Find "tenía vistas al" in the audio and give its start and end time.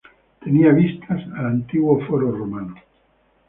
0.43-1.45